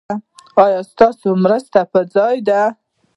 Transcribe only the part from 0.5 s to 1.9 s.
ایا ستاسو مرستې